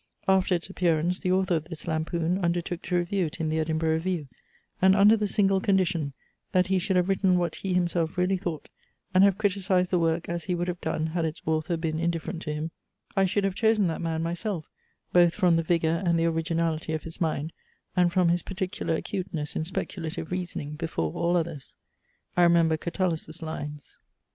After 0.27 0.55
its 0.55 0.67
appearance, 0.67 1.19
the 1.19 1.31
author 1.31 1.55
of 1.57 1.65
this 1.65 1.87
lampoon 1.87 2.39
undertook 2.39 2.81
to 2.81 2.95
review 2.95 3.27
it 3.27 3.39
in 3.39 3.49
the 3.49 3.59
Edinburgh 3.59 3.91
Review; 3.93 4.27
and 4.81 4.95
under 4.95 5.15
the 5.15 5.27
single 5.27 5.61
condition, 5.61 6.13
that 6.53 6.65
he 6.65 6.79
should 6.79 6.95
have 6.95 7.07
written 7.07 7.37
what 7.37 7.53
he 7.53 7.75
himself 7.75 8.17
really 8.17 8.35
thought, 8.37 8.67
and 9.13 9.23
have 9.23 9.37
criticised 9.37 9.91
the 9.91 9.99
work 9.99 10.27
as 10.27 10.45
he 10.45 10.55
would 10.55 10.67
have 10.67 10.81
done 10.81 11.05
had 11.05 11.23
its 11.23 11.39
author 11.45 11.77
been 11.77 11.99
indifferent 11.99 12.41
to 12.41 12.51
him, 12.51 12.71
I 13.15 13.25
should 13.25 13.43
have 13.43 13.53
chosen 13.53 13.85
that 13.89 14.01
man 14.01 14.23
myself, 14.23 14.65
both 15.13 15.35
from 15.35 15.55
the 15.55 15.61
vigour 15.61 16.01
and 16.03 16.17
the 16.17 16.25
originality 16.25 16.93
of 16.93 17.03
his 17.03 17.21
mind, 17.21 17.53
and 17.95 18.11
from 18.11 18.29
his 18.29 18.41
particular 18.41 18.95
acuteness 18.95 19.55
in 19.55 19.65
speculative 19.65 20.31
reasoning, 20.31 20.77
before 20.77 21.11
all 21.13 21.37
others. 21.37 21.75
I 22.35 22.41
remembered 22.41 22.81
Catullus's 22.81 23.43
lines. 23.43 23.99